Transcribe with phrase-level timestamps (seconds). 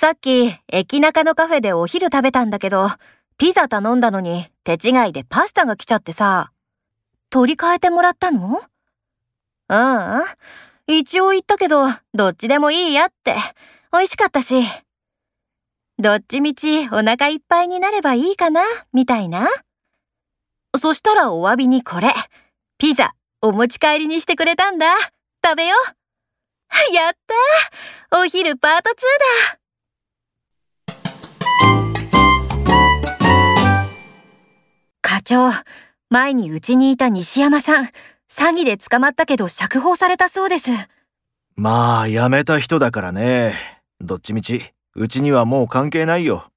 [0.00, 2.88] さっき、駅中のカフェでお昼食べたんだけど、
[3.36, 6.52] ピザ頼んだのに手違いでパスタが来ちゃってさ。
[7.28, 8.62] 取り替えてもらったの？
[9.68, 10.22] うん、
[10.86, 11.84] 一応言ったけど、
[12.14, 13.36] どっちでもいいやって。
[13.92, 14.62] 美味しかったし。
[15.98, 18.62] どっちみちお腹いっぱいになればいいかな、
[18.94, 19.50] みたいな。
[20.78, 22.08] そしたらお詫びにこれ。
[22.78, 23.12] ピザ、
[23.42, 24.86] お持ち帰りにしてくれたんだ。
[25.44, 25.76] 食べよ
[26.90, 26.94] う。
[26.94, 27.12] やっ
[28.10, 28.94] たお昼パート2
[29.52, 29.59] だ
[35.30, 35.52] 長、
[36.08, 40.70] 前にうちにいた西山さん、詐欺で捕まったけど釈放されたそうです。
[41.54, 43.54] まあ、辞めた人だからね。
[44.00, 46.50] どっちみち、うちにはもう関係ないよ。